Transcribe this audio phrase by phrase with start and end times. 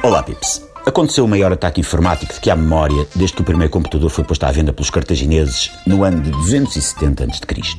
[0.00, 0.62] Olá, Pips.
[0.86, 4.22] Aconteceu o maior ataque informático de que há memória desde que o primeiro computador foi
[4.22, 7.76] posto à venda pelos cartagineses no ano de 270 a.C.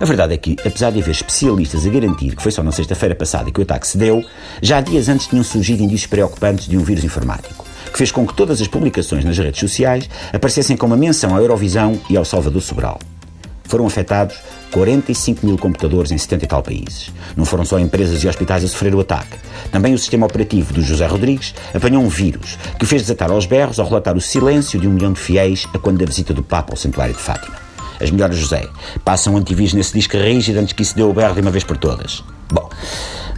[0.00, 3.16] A verdade é que, apesar de haver especialistas a garantir que foi só na sexta-feira
[3.16, 4.24] passada que o ataque se deu,
[4.62, 8.24] já há dias antes tinham surgido indícios preocupantes de um vírus informático, que fez com
[8.24, 12.24] que todas as publicações nas redes sociais aparecessem com uma menção à Eurovisão e ao
[12.24, 12.98] Salvador Sobral.
[13.68, 14.36] Foram afetados
[14.70, 17.12] 45 mil computadores em 70 e tal países.
[17.36, 19.38] Não foram só empresas e hospitais a sofrer o ataque.
[19.70, 23.78] Também o sistema operativo do José Rodrigues apanhou um vírus que fez desatar aos berros
[23.78, 26.72] ao relatar o silêncio de um milhão de fiéis a quando da visita do Papa
[26.72, 27.56] ao Santuário de Fátima.
[28.00, 28.68] As melhores José
[29.04, 31.64] passam um antivírus nesse disco rígido antes que isso deu o berro de uma vez
[31.64, 32.22] por todas.
[32.52, 32.68] Bom,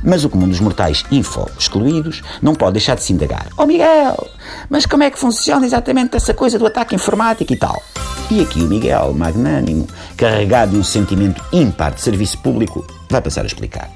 [0.02, 3.46] mas o comum dos mortais info excluídos não pode deixar de se indagar.
[3.56, 4.28] Oh Miguel,
[4.68, 7.82] mas como é que funciona exatamente essa coisa do ataque informático e tal?
[8.30, 13.42] E aqui o Miguel, magnânimo, carregado de um sentimento ímpar de serviço público, vai passar
[13.42, 13.90] a explicar.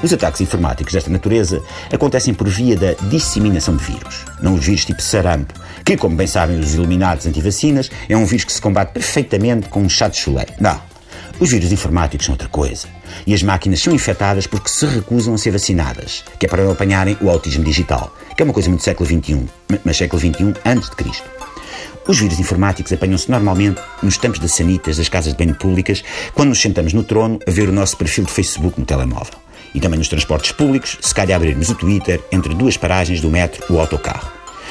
[0.00, 1.60] Os ataques informáticos desta natureza
[1.92, 4.24] acontecem por via da disseminação de vírus.
[4.40, 5.52] Não os vírus tipo sarampo,
[5.84, 9.80] que, como bem sabem os iluminados antivacinas, é um vírus que se combate perfeitamente com
[9.80, 10.46] um chá de chulé.
[10.60, 10.80] Não.
[11.40, 12.86] Os vírus informáticos são outra coisa.
[13.26, 16.70] E as máquinas são infectadas porque se recusam a ser vacinadas, que é para não
[16.70, 19.44] apanharem o autismo digital, que é uma coisa muito século XXI,
[19.84, 21.35] mas século XXI antes de Cristo.
[22.08, 26.04] Os vírus informáticos apanham-se normalmente nos tampos das sanitas das casas de banho públicas,
[26.34, 29.34] quando nos sentamos no trono a ver o nosso perfil de Facebook no telemóvel.
[29.74, 33.64] E também nos transportes públicos, se calhar abrirmos o Twitter entre duas paragens do metro
[33.68, 34.30] ou autocarro.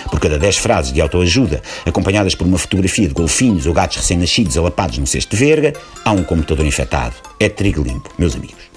[0.09, 4.57] Por cada 10 frases de autoajuda, acompanhadas por uma fotografia de golfinhos ou gatos recém-nascidos
[4.57, 5.73] alapados num cesto de verga,
[6.05, 7.15] há um computador infectado.
[7.39, 8.74] É trigo limpo, meus amigos.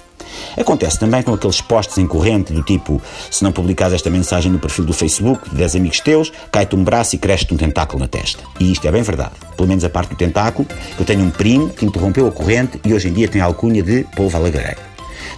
[0.57, 4.59] Acontece também com aqueles posts em corrente do tipo: se não publicares esta mensagem no
[4.59, 8.07] perfil do Facebook de 10 amigos teus, cai-te um braço e cresce-te um tentáculo na
[8.07, 8.43] testa.
[8.59, 9.33] E isto é bem verdade.
[9.55, 10.67] Pelo menos a parte do tentáculo,
[10.97, 13.83] eu tenho um primo que interrompeu a corrente e hoje em dia tem a alcunha
[13.83, 14.89] de polvo alagareiro.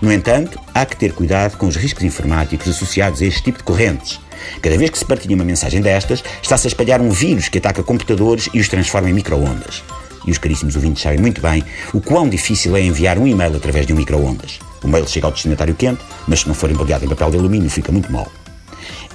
[0.02, 3.63] No entanto, há que ter cuidado com os riscos informáticos associados a este tipo de
[3.63, 4.19] correntes.
[4.61, 7.83] Cada vez que se partilha uma mensagem destas, está-se a espalhar um vírus que ataca
[7.83, 9.83] computadores e os transforma em microondas.
[10.25, 11.63] E os caríssimos ouvintes sabem muito bem
[11.94, 14.59] o quão difícil é enviar um e-mail através de um microondas.
[14.84, 17.69] O mail chega ao destinatário quente, mas se não for embrulhado em papel de alumínio
[17.69, 18.28] fica muito mal.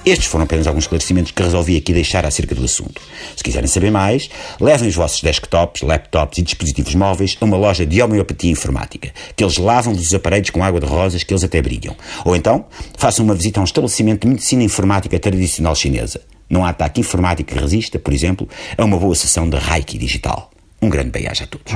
[0.05, 3.01] Estes foram apenas alguns esclarecimentos que resolvi aqui deixar acerca do assunto.
[3.35, 7.85] Se quiserem saber mais, levem os vossos desktops, laptops e dispositivos móveis a uma loja
[7.85, 11.61] de homeopatia informática, que eles lavam-vos os aparelhos com água de rosas que eles até
[11.61, 11.93] brilham.
[12.23, 12.67] Ou então,
[12.97, 16.21] façam uma visita a um estabelecimento de medicina informática tradicional chinesa.
[16.49, 18.47] Não há ataque informático que resista, por exemplo,
[18.77, 20.49] a uma boa sessão de Reiki digital.
[20.81, 21.73] Um grande beijo a todos.